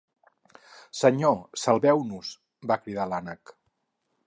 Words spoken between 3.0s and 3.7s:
l'ànec.